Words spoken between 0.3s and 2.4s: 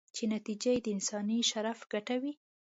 نتیجه یې د انساني شرف ګټه وي.